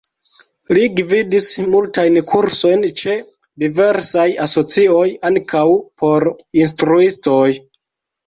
Li 0.75 0.85
gvidis 0.99 1.49
multajn 1.73 2.17
kursojn 2.29 2.87
ĉe 3.01 3.13
diversaj 3.63 4.25
asocioj, 4.47 5.05
ankaŭ 5.31 5.63
por 6.03 6.27
instruistoj. 6.63 7.47